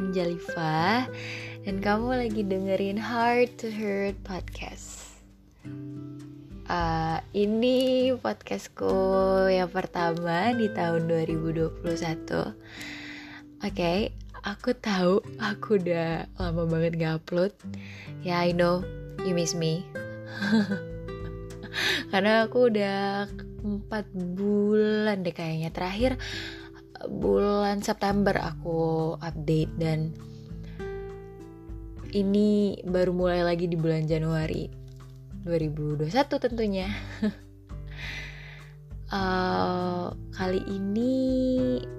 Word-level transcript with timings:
Anjalifa 0.00 1.04
dan 1.68 1.76
kamu 1.84 2.24
lagi 2.24 2.40
dengerin 2.40 2.96
Heart 2.96 3.60
to 3.60 3.68
Heart 3.68 4.16
podcast. 4.24 5.12
Uh, 6.64 7.20
ini 7.36 8.08
podcastku 8.16 8.88
yang 9.52 9.68
pertama 9.68 10.56
di 10.56 10.72
tahun 10.72 11.04
2021. 11.04 11.84
Oke, 11.84 12.48
okay, 13.60 14.16
aku 14.40 14.72
tahu 14.72 15.20
aku 15.36 15.76
udah 15.76 16.24
lama 16.40 16.64
banget 16.64 16.96
gak 16.96 17.20
upload. 17.20 17.52
Ya, 18.24 18.40
yeah, 18.40 18.48
I 18.48 18.56
know 18.56 18.80
you 19.28 19.36
miss 19.36 19.52
me. 19.52 19.84
Karena 22.10 22.48
aku 22.48 22.72
udah 22.72 23.28
4 23.60 23.84
bulan 24.16 25.20
deh 25.20 25.36
kayaknya 25.36 25.68
terakhir 25.68 26.16
bulan 27.08 27.80
September 27.80 28.36
aku 28.36 29.14
update 29.22 29.72
dan 29.80 30.12
ini 32.10 32.80
baru 32.82 33.14
mulai 33.14 33.46
lagi 33.46 33.70
di 33.70 33.78
bulan 33.78 34.04
Januari 34.04 34.66
2021 35.46 36.10
tentunya. 36.42 36.90
uh, 39.08 40.10
kali 40.38 40.60
ini 40.68 41.14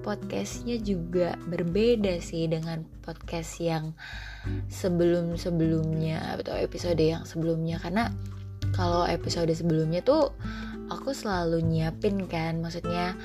podcastnya 0.04 0.78
juga 0.78 1.34
berbeda 1.48 2.20
sih 2.22 2.46
dengan 2.46 2.84
podcast 3.02 3.58
yang 3.58 3.96
sebelum-sebelumnya 4.70 6.38
atau 6.38 6.54
episode 6.54 7.00
yang 7.00 7.24
sebelumnya 7.26 7.80
karena 7.82 8.12
kalau 8.76 9.04
episode 9.06 9.50
sebelumnya 9.50 10.04
tuh 10.04 10.30
aku 10.92 11.16
selalu 11.16 11.64
nyiapin 11.64 12.28
kan 12.28 12.60
maksudnya 12.60 13.16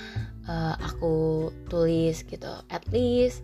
uh, 0.47 0.75
aku 0.79 1.49
tulis 1.67 2.23
gitu. 2.23 2.49
At 2.71 2.87
least 2.89 3.43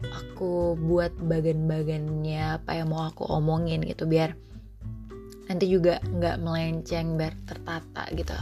aku 0.00 0.76
buat 0.76 1.12
bagan-bagannya 1.16 2.60
apa 2.60 2.80
yang 2.80 2.92
mau 2.92 3.08
aku 3.08 3.24
omongin 3.28 3.84
gitu 3.84 4.08
biar 4.08 4.32
nanti 5.50 5.68
juga 5.68 6.00
nggak 6.00 6.40
melenceng 6.40 7.18
biar 7.18 7.34
tertata 7.46 8.06
gitu. 8.14 8.34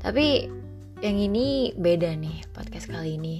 Tapi 0.00 0.48
yang 1.00 1.16
ini 1.16 1.72
beda 1.76 2.12
nih 2.16 2.44
podcast 2.52 2.90
kali 2.90 3.16
ini. 3.16 3.36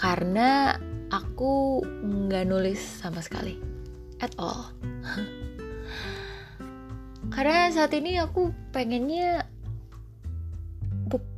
Karena 0.00 0.74
aku 1.14 1.84
nggak 1.84 2.48
nulis 2.48 2.80
sama 2.80 3.22
sekali. 3.22 3.60
At 4.18 4.34
all. 4.40 4.72
Karena 7.34 7.70
saat 7.70 7.94
ini 7.94 8.18
aku 8.18 8.50
pengennya 8.74 9.46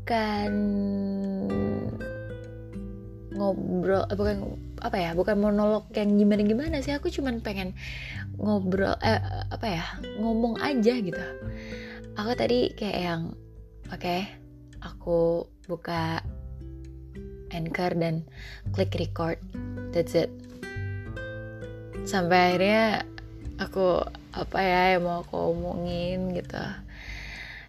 bukan 0.04 0.52
ngobrol 3.32 4.04
eh, 4.04 4.16
bukan 4.20 4.36
apa 4.84 4.96
ya 5.00 5.10
bukan 5.16 5.40
monolog 5.40 5.88
yang 5.96 6.20
gimana 6.20 6.44
gimana 6.44 6.76
sih 6.84 6.92
aku 6.92 7.08
cuman 7.08 7.40
pengen 7.40 7.72
ngobrol 8.36 9.00
eh, 9.00 9.16
apa 9.48 9.64
ya 9.64 9.84
ngomong 10.20 10.60
aja 10.60 11.00
gitu. 11.00 11.24
Aku 12.20 12.36
tadi 12.36 12.76
kayak 12.76 13.00
yang 13.00 13.22
oke 13.88 13.96
okay, 13.96 14.28
aku 14.84 15.48
buka 15.72 16.20
anchor 17.56 17.96
dan 17.96 18.28
klik 18.76 18.92
record 19.00 19.40
that's 19.96 20.12
it. 20.12 20.28
Sampai 22.04 22.52
akhirnya 22.52 23.08
aku 23.56 24.04
apa 24.36 24.58
ya 24.60 25.00
yang 25.00 25.08
mau 25.08 25.24
aku 25.24 25.56
omongin 25.56 26.36
gitu 26.36 26.60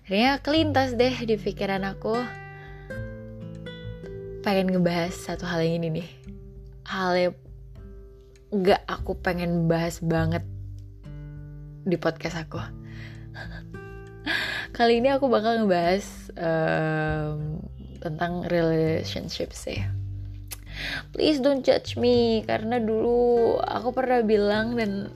akhirnya 0.06 0.38
kelintas 0.38 0.94
deh 0.94 1.18
di 1.26 1.34
pikiran 1.34 1.82
aku. 1.82 2.14
Pengen 4.46 4.70
ngebahas 4.70 5.10
satu 5.10 5.50
hal 5.50 5.66
yang 5.66 5.82
ini 5.82 5.88
nih. 5.98 6.10
Hal 6.86 7.12
yang 7.18 7.34
gak 8.54 8.86
aku 8.86 9.18
pengen 9.18 9.66
bahas 9.66 9.98
banget 10.06 10.46
di 11.90 11.98
podcast 11.98 12.38
aku. 12.38 12.62
Kali 14.78 15.02
ini 15.02 15.10
aku 15.10 15.26
bakal 15.26 15.66
ngebahas 15.66 16.06
um, 16.38 17.66
tentang 17.98 18.46
relationship 18.54 19.58
sih. 19.58 19.82
Please 21.18 21.42
don't 21.42 21.66
judge 21.66 21.98
me 21.98 22.46
karena 22.46 22.78
dulu 22.78 23.58
aku 23.58 23.90
pernah 23.90 24.22
bilang 24.22 24.78
dan 24.78 25.10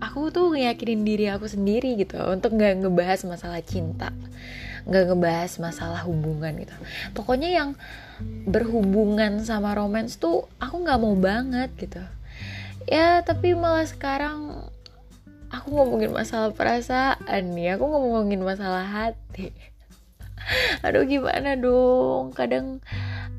aku 0.00 0.32
tuh 0.32 0.56
ngeyakinin 0.56 1.04
diri 1.04 1.28
aku 1.28 1.46
sendiri 1.46 1.94
gitu 2.00 2.16
untuk 2.28 2.56
nggak 2.56 2.84
ngebahas 2.84 3.20
masalah 3.28 3.60
cinta 3.60 4.10
nggak 4.88 5.12
ngebahas 5.12 5.52
masalah 5.60 6.00
hubungan 6.08 6.56
gitu. 6.56 6.72
Pokoknya 7.12 7.50
yang 7.52 7.70
berhubungan 8.48 9.44
sama 9.44 9.76
romance 9.76 10.16
tuh 10.16 10.48
aku 10.56 10.84
nggak 10.84 11.00
mau 11.00 11.16
banget 11.16 11.70
gitu. 11.76 12.00
Ya 12.88 13.20
tapi 13.20 13.52
malah 13.52 13.84
sekarang 13.84 14.66
aku 15.52 15.68
ngomongin 15.74 16.14
masalah 16.14 16.54
perasaan 16.54 17.52
nih 17.52 17.76
aku 17.76 17.84
ngomongin 17.84 18.40
masalah 18.40 18.86
hati. 18.88 19.52
Aduh 20.84 21.04
gimana 21.04 21.60
dong? 21.60 22.32
Kadang 22.32 22.80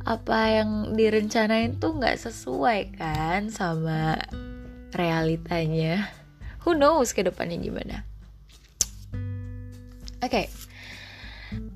apa 0.01 0.61
yang 0.61 0.97
direncanain 0.97 1.77
tuh 1.77 1.97
nggak 1.97 2.17
sesuai 2.21 2.97
kan 2.97 3.53
sama 3.53 4.17
realitanya 4.97 6.20
who 6.63 6.77
knows 6.77 7.13
ke 7.13 7.25
depannya 7.25 7.57
gimana. 7.57 8.05
Oke. 10.21 10.29
Okay. 10.29 10.45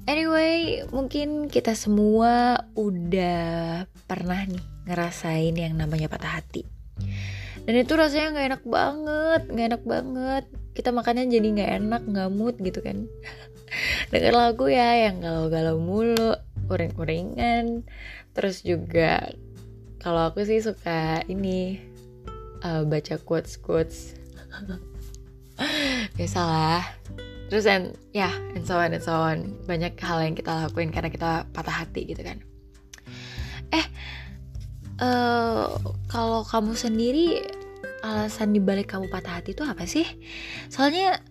anyway 0.07 0.85
mungkin 0.93 1.51
kita 1.51 1.75
semua 1.75 2.63
udah 2.79 3.83
pernah 4.05 4.39
nih 4.45 4.63
ngerasain 4.85 5.55
yang 5.57 5.75
namanya 5.75 6.07
patah 6.07 6.39
hati. 6.39 6.63
Dan 7.65 7.81
itu 7.81 7.97
rasanya 7.97 8.37
nggak 8.37 8.47
enak 8.53 8.63
banget 8.63 9.41
nggak 9.49 9.67
enak 9.73 9.83
banget. 9.83 10.43
Kita 10.77 10.93
makannya 10.93 11.25
jadi 11.25 11.47
nggak 11.57 11.71
enak 11.81 12.01
nggak 12.05 12.29
mood 12.31 12.55
gitu 12.61 12.79
kan. 12.85 13.09
Denger 14.13 14.33
lagu 14.37 14.69
ya 14.69 15.09
yang 15.09 15.25
galau-galau 15.25 15.81
mulu 15.81 16.37
uring-uringan. 16.69 17.81
Terus 18.37 18.61
juga 18.61 19.33
kalau 19.97 20.29
aku 20.29 20.45
sih 20.45 20.61
suka 20.61 21.25
ini 21.25 21.81
uh, 22.61 22.85
baca 22.85 23.17
quotes 23.17 23.57
biasalah 26.19 26.83
terus 27.45 27.69
and 27.69 27.93
ya 28.11 28.27
yeah, 28.27 28.33
and 28.57 28.65
so 28.65 28.75
on 28.75 28.91
and 28.91 29.03
so 29.03 29.13
on. 29.13 29.53
Banyak 29.69 29.93
hal 30.01 30.25
yang 30.25 30.35
kita 30.35 30.65
lakuin 30.65 30.89
karena 30.89 31.13
kita 31.13 31.45
patah 31.53 31.85
hati 31.85 32.09
gitu 32.09 32.25
kan. 32.25 32.41
Eh 33.69 33.85
uh, 34.99 35.69
kalau 36.09 36.41
kamu 36.41 36.73
sendiri 36.73 37.45
alasan 38.01 38.53
dibalik 38.53 38.89
kamu 38.89 39.09
patah 39.13 39.41
hati 39.41 39.53
itu 39.53 39.61
apa 39.61 39.85
sih? 39.85 40.05
Soalnya 40.73 41.21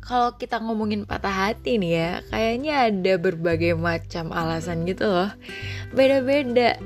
kalau 0.00 0.34
kita 0.40 0.58
ngomongin 0.64 1.04
patah 1.04 1.52
hati 1.52 1.76
nih 1.76 1.92
ya 1.92 2.10
kayaknya 2.32 2.74
ada 2.88 3.14
berbagai 3.20 3.76
macam 3.76 4.32
alasan 4.32 4.88
gitu 4.88 5.06
loh. 5.06 5.30
Beda-beda 5.92 6.80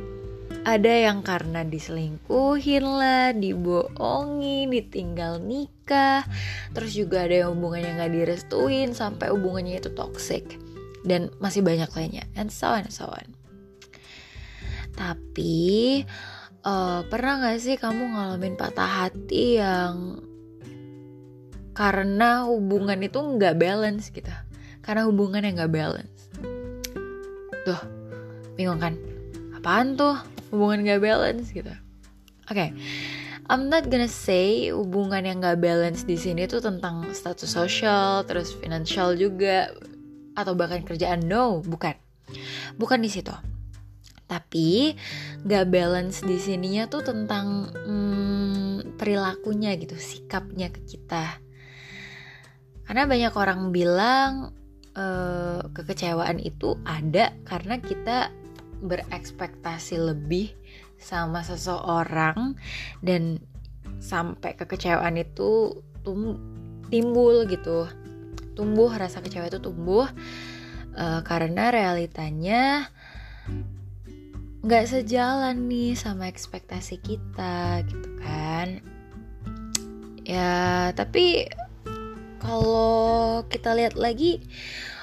ada 0.65 0.89
yang 0.89 1.21
karena 1.21 1.61
diselingkuhin 1.61 2.85
lah, 2.89 3.37
dibohongin, 3.37 4.73
ditinggal 4.73 5.37
nikah, 5.45 6.25
terus 6.73 6.97
juga 6.97 7.29
ada 7.29 7.45
yang 7.45 7.53
hubungannya 7.53 8.01
nggak 8.01 8.13
direstuin 8.17 8.97
sampai 8.97 9.29
hubungannya 9.29 9.77
itu 9.77 9.93
toxic 9.93 10.57
dan 11.05 11.29
masih 11.37 11.61
banyak 11.61 11.93
lainnya 11.93 12.25
and 12.33 12.49
so 12.49 12.73
on 12.73 12.89
and 12.89 12.97
so 12.97 13.05
on. 13.05 13.29
Tapi 14.97 16.01
uh, 16.65 17.05
pernah 17.13 17.45
nggak 17.45 17.61
sih 17.61 17.77
kamu 17.77 18.17
ngalamin 18.17 18.57
patah 18.57 19.05
hati 19.05 19.61
yang 19.61 20.25
karena 21.77 22.49
hubungan 22.49 23.05
itu 23.05 23.21
nggak 23.21 23.61
balance 23.61 24.09
gitu, 24.09 24.33
karena 24.81 25.05
hubungan 25.05 25.45
yang 25.45 25.61
nggak 25.61 25.75
balance. 25.77 26.33
Tuh, 27.69 27.81
bingung 28.57 28.81
kan? 28.81 28.97
Apaan 29.61 29.97
tuh? 30.01 30.17
Hubungan 30.55 30.87
gak 30.87 31.03
balance 31.03 31.51
gitu. 31.51 31.75
Oke 32.47 32.55
okay. 32.55 32.69
I'm 33.45 33.69
not 33.69 33.93
gonna 33.93 34.09
say 34.09 34.73
hubungan 34.73 35.27
yang 35.27 35.45
gak 35.45 35.61
balance 35.61 36.09
di 36.09 36.17
sini 36.17 36.49
tuh 36.49 36.65
tentang 36.65 37.13
status 37.13 37.53
sosial 37.53 38.25
terus 38.25 38.57
finansial 38.57 39.19
juga 39.19 39.69
atau 40.33 40.57
bahkan 40.57 40.81
kerjaan. 40.81 41.27
No 41.29 41.61
bukan. 41.61 41.93
Bukan 42.81 43.05
di 43.05 43.11
situ. 43.13 43.35
Tapi 44.25 44.97
gak 45.45 45.69
balance 45.69 46.25
di 46.25 46.41
sininya 46.41 46.89
tuh 46.89 47.05
tentang 47.05 47.69
hmm, 47.69 48.97
perilakunya 48.97 49.77
gitu 49.77 50.01
sikapnya 50.01 50.73
ke 50.73 50.81
kita. 50.89 51.37
Karena 52.89 53.05
banyak 53.05 53.35
orang 53.37 53.69
bilang 53.77 54.57
uh, 54.97 55.61
kekecewaan 55.69 56.41
itu 56.41 56.81
ada 56.89 57.37
karena 57.45 57.77
kita 57.77 58.33
berekspektasi 58.83 60.01
lebih 60.01 60.55
sama 60.99 61.45
seseorang 61.45 62.57
dan 63.05 63.39
sampai 64.01 64.57
kekecewaan 64.57 65.21
itu 65.21 65.83
tum 66.05 66.39
timbul 66.89 67.45
gitu. 67.49 67.89
Tumbuh 68.55 68.91
rasa 68.95 69.19
kecewa 69.19 69.51
itu 69.51 69.59
tumbuh 69.59 70.07
uh, 70.95 71.21
karena 71.27 71.75
realitanya 71.75 72.89
nggak 74.65 74.89
sejalan 74.89 75.69
nih 75.69 75.93
sama 75.93 76.31
ekspektasi 76.31 76.97
kita 77.03 77.85
gitu 77.85 78.11
kan. 78.25 78.81
Ya 80.25 80.89
tapi 80.97 81.53
kalau 82.41 83.45
kita 83.49 83.77
lihat 83.77 83.97
lagi 83.97 84.41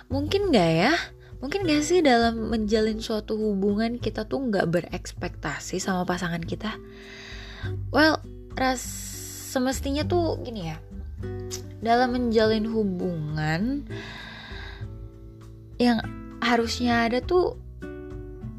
mungkin 0.10 0.50
nggak 0.50 0.72
ya 0.82 0.94
mungkin 1.42 1.66
gak 1.66 1.84
sih 1.84 2.06
dalam 2.06 2.54
menjalin 2.54 3.02
suatu 3.02 3.36
hubungan 3.36 3.98
kita 3.98 4.30
tuh 4.30 4.46
nggak 4.48 4.70
berekspektasi 4.70 5.82
sama 5.82 6.06
pasangan 6.06 6.42
kita 6.42 6.78
well 7.90 8.22
ras 8.54 8.82
semestinya 9.52 10.06
tuh 10.06 10.38
gini 10.46 10.70
ya 10.70 10.78
dalam 11.82 12.14
menjalin 12.14 12.70
hubungan 12.70 13.90
yang 15.82 15.98
harusnya 16.46 17.10
ada 17.10 17.26
tuh 17.26 17.58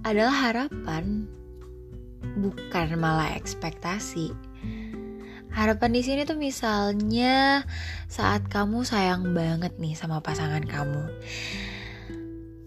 adalah 0.03 0.35
harapan, 0.51 1.31
bukan 2.35 2.99
malah 2.99 3.39
ekspektasi. 3.39 4.35
Harapan 5.55 5.95
di 5.95 6.03
sini 6.03 6.27
tuh 6.27 6.35
misalnya 6.35 7.63
saat 8.11 8.49
kamu 8.51 8.83
sayang 8.83 9.31
banget 9.37 9.79
nih 9.79 9.95
sama 9.95 10.19
pasangan 10.19 10.65
kamu. 10.67 11.07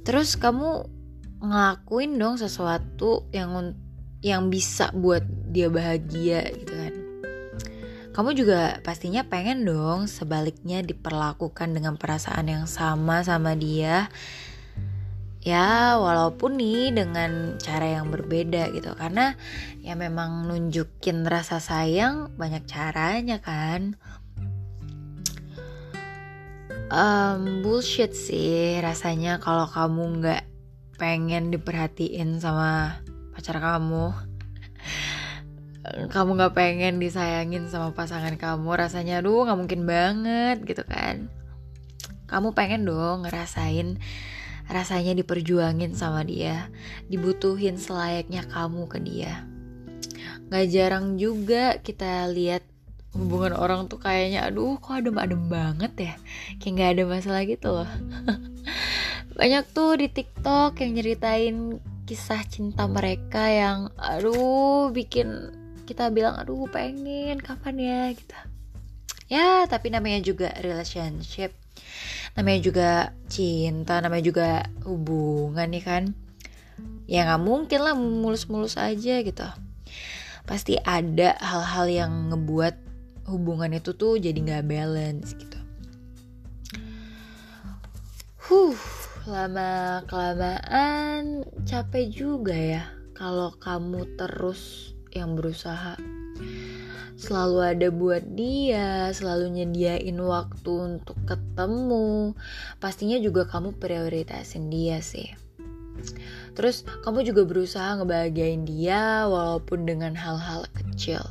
Terus 0.05 0.37
kamu 0.37 0.85
ngelakuin 1.41 2.15
dong 2.21 2.37
sesuatu 2.37 3.25
yang 3.33 3.73
yang 4.21 4.53
bisa 4.53 4.93
buat 4.93 5.25
dia 5.49 5.67
bahagia 5.69 6.45
gitu 6.53 6.73
kan. 6.73 6.93
Kamu 8.15 8.31
juga 8.31 8.79
pastinya 8.79 9.27
pengen 9.27 9.67
dong 9.67 10.07
sebaliknya 10.07 10.79
diperlakukan 10.79 11.75
dengan 11.75 11.99
perasaan 11.99 12.47
yang 12.47 12.65
sama 12.69 13.25
sama 13.25 13.57
dia. 13.59 14.07
Ya 15.45 15.99
walaupun 16.01 16.57
nih 16.57 16.95
dengan 16.95 17.59
cara 17.59 17.99
yang 17.99 18.09
berbeda 18.09 18.71
gitu. 18.71 18.95
Karena 18.95 19.35
ya 19.83 19.93
memang 19.99 20.47
nunjukin 20.47 21.27
rasa 21.27 21.59
sayang 21.59 22.33
banyak 22.39 22.63
caranya 22.65 23.43
kan 23.43 23.99
um, 26.91 27.61
bullshit 27.65 28.11
sih 28.13 28.77
rasanya 28.81 29.37
kalau 29.41 29.69
kamu 29.69 30.21
nggak 30.21 30.43
pengen 30.99 31.51
diperhatiin 31.51 32.39
sama 32.39 32.99
pacar 33.35 33.61
kamu 33.61 34.13
kamu 36.13 36.29
nggak 36.35 36.55
pengen 36.55 36.97
disayangin 36.97 37.69
sama 37.69 37.93
pasangan 37.93 38.35
kamu 38.35 38.69
rasanya 38.73 39.21
aduh 39.21 39.45
nggak 39.45 39.59
mungkin 39.59 39.81
banget 39.85 40.57
gitu 40.65 40.83
kan 40.85 41.29
kamu 42.25 42.57
pengen 42.57 42.89
dong 42.89 43.25
ngerasain 43.25 44.01
rasanya 44.65 45.13
diperjuangin 45.13 45.93
sama 45.93 46.25
dia, 46.25 46.73
dibutuhin 47.05 47.77
selayaknya 47.77 48.45
kamu 48.49 48.89
ke 48.89 48.97
dia. 49.01 49.45
Gak 50.49 50.65
jarang 50.73 51.17
juga 51.17 51.77
kita 51.81 52.29
lihat 52.29 52.65
hubungan 53.15 53.55
orang 53.55 53.87
tuh 53.87 53.97
kayaknya 53.97 54.45
aduh 54.51 54.75
kok 54.77 54.99
adem-adem 54.99 55.47
banget 55.47 55.93
ya? 55.95 56.13
Kayak 56.59 56.73
gak 56.75 56.89
ada 56.91 57.03
masalah 57.07 57.41
gitu 57.47 57.67
loh. 57.71 57.89
Banyak 59.39 59.63
tuh 59.71 59.99
di 59.99 60.07
tiktok 60.11 60.79
yang 60.83 60.91
nyeritain 60.95 61.79
kisah 62.05 62.43
cinta 62.45 62.85
mereka 62.85 63.49
yang 63.49 63.89
aduh 63.97 64.93
bikin 64.93 65.51
kita 65.89 66.13
bilang 66.13 66.37
aduh 66.37 66.69
pengen 66.69 67.41
kapan 67.41 67.75
ya 67.81 68.01
gitu. 68.13 68.37
Ya 69.25 69.65
tapi 69.65 69.89
namanya 69.89 70.21
juga 70.21 70.53
relationship. 70.61 71.55
Namanya 72.35 72.59
juga 72.61 72.89
cinta 73.31 73.97
namanya 74.03 74.23
juga 74.27 74.49
hubungan 74.85 75.65
nih 75.71 75.83
kan. 75.83 76.03
Ya 77.09 77.25
nggak 77.25 77.41
mungkin 77.41 77.79
lah 77.81 77.95
mulus-mulus 77.97 78.77
aja 78.77 79.21
gitu. 79.23 79.47
Pasti 80.45 80.77
ada 80.77 81.33
hal-hal 81.41 81.85
yang 81.89 82.11
ngebuat 82.29 82.75
hubungan 83.25 83.73
itu 83.73 83.93
tuh 83.97 84.17
jadi 84.21 84.37
nggak 84.37 84.65
balance 84.69 85.33
gitu 85.37 85.59
huh 88.45 88.77
lama 89.25 90.05
kelamaan 90.05 91.41
capek 91.65 92.05
juga 92.13 92.53
ya 92.53 92.83
kalau 93.17 93.53
kamu 93.57 94.05
terus 94.19 94.93
yang 95.15 95.33
berusaha 95.33 95.97
selalu 97.15 97.59
ada 97.63 97.87
buat 97.89 98.23
dia, 98.35 99.09
selalu 99.15 99.55
nyediain 99.55 100.19
waktu 100.19 100.71
untuk 100.75 101.15
ketemu. 101.23 102.35
Pastinya 102.77 103.17
juga 103.17 103.47
kamu 103.47 103.79
prioritasin 103.79 104.67
dia 104.67 104.99
sih. 104.99 105.31
Terus 106.53 106.83
kamu 107.07 107.23
juga 107.23 107.47
berusaha 107.47 107.97
ngebahagiain 107.99 108.67
dia 108.67 109.25
walaupun 109.31 109.87
dengan 109.87 110.13
hal-hal 110.13 110.67
kecil. 110.75 111.23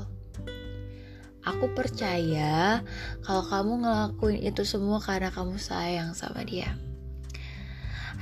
Aku 1.45 1.69
percaya 1.77 2.81
kalau 3.21 3.45
kamu 3.45 3.85
ngelakuin 3.85 4.41
itu 4.49 4.65
semua 4.65 4.97
karena 5.01 5.29
kamu 5.29 5.61
sayang 5.61 6.17
sama 6.17 6.41
dia. 6.41 6.73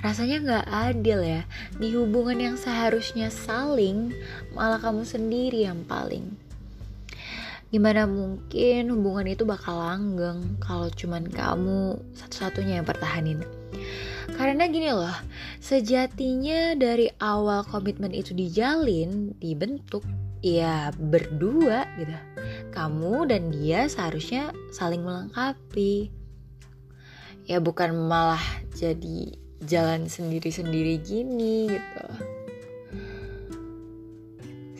Rasanya 0.02 0.42
gak 0.42 0.66
adil 0.66 1.22
ya, 1.22 1.42
di 1.78 1.94
hubungan 1.94 2.34
yang 2.34 2.56
seharusnya 2.58 3.30
saling, 3.30 4.10
malah 4.50 4.82
kamu 4.82 5.06
sendiri 5.06 5.62
yang 5.62 5.86
paling. 5.86 6.34
Gimana 7.70 8.10
mungkin 8.10 8.90
hubungan 8.90 9.30
itu 9.30 9.46
bakal 9.46 9.78
langgeng 9.78 10.58
kalau 10.58 10.90
cuman 10.90 11.24
kamu 11.30 11.96
satu-satunya 12.18 12.82
yang 12.82 12.86
pertahanin? 12.86 13.46
Karena 14.34 14.66
gini 14.66 14.90
loh 14.90 15.14
sejatinya 15.62 16.74
dari 16.74 17.06
awal 17.22 17.62
komitmen 17.62 18.10
itu 18.10 18.34
dijalin 18.34 19.32
dibentuk 19.38 20.02
ya 20.42 20.90
berdua 20.98 21.86
gitu 21.96 22.12
kamu 22.72 23.28
dan 23.28 23.52
dia 23.52 23.86
seharusnya 23.86 24.50
saling 24.72 25.04
melengkapi. 25.04 26.08
Ya 27.44 27.60
bukan 27.60 27.92
malah 28.08 28.42
jadi 28.72 29.36
jalan 29.62 30.08
sendiri-sendiri 30.08 30.98
gini 31.04 31.70
gitu. 31.70 32.06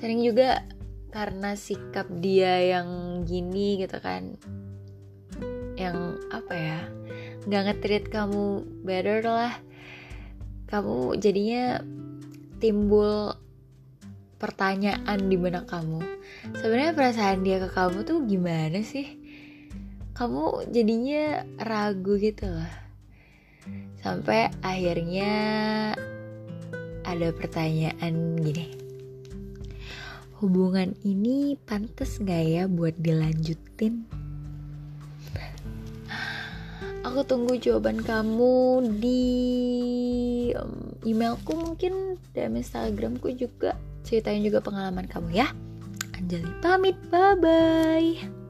Sering 0.00 0.24
juga 0.24 0.66
karena 1.12 1.54
sikap 1.54 2.08
dia 2.18 2.58
yang 2.58 3.20
gini 3.28 3.76
gitu 3.84 4.00
kan 4.00 4.40
yang 5.76 6.16
apa 6.32 6.54
ya 6.56 6.80
nggak 7.44 7.62
ngetrit 7.68 8.04
kamu 8.08 8.64
better 8.82 9.20
lah. 9.28 9.54
Kamu 10.72 11.20
jadinya 11.20 11.84
timbul 12.56 13.36
pertanyaan 14.42 15.30
di 15.30 15.38
benak 15.38 15.70
kamu. 15.70 16.02
Sebenarnya 16.58 16.98
perasaan 16.98 17.46
dia 17.46 17.62
ke 17.62 17.70
kamu 17.70 18.02
tuh 18.02 18.26
gimana 18.26 18.82
sih? 18.82 19.06
Kamu 20.18 20.66
jadinya 20.74 21.46
ragu 21.62 22.18
gitu 22.18 22.50
loh. 22.50 22.72
Sampai 24.02 24.50
akhirnya 24.66 25.30
ada 27.06 27.28
pertanyaan 27.30 28.34
gini. 28.42 28.74
Hubungan 30.42 30.98
ini 31.06 31.54
pantas 31.54 32.18
gak 32.18 32.42
ya 32.42 32.66
buat 32.66 32.98
dilanjutin? 32.98 34.10
Aku 37.06 37.22
tunggu 37.22 37.62
jawaban 37.62 38.02
kamu 38.02 38.82
di 38.98 39.22
emailku 41.06 41.54
mungkin 41.54 42.18
dan 42.34 42.58
Instagramku 42.58 43.38
juga 43.38 43.78
ceritain 44.12 44.44
juga 44.44 44.60
pengalaman 44.60 45.08
kamu 45.08 45.32
ya. 45.32 45.48
Anjali 46.12 46.52
pamit, 46.60 47.00
bye 47.08 47.32
bye. 47.40 48.41